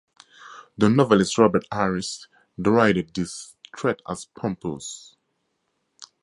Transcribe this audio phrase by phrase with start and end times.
[0.79, 2.27] The novelist Robert Harris
[2.59, 5.15] derided this threat as pompous.